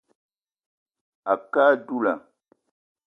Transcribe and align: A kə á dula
A 1.31 1.33
kə 1.51 1.61
á 1.67 1.71
dula 1.87 2.13